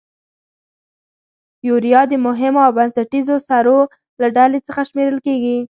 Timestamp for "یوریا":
1.67-2.01